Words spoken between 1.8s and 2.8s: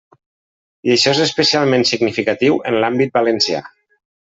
significatiu